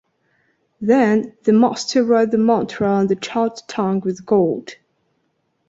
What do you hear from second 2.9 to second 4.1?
the child's tongue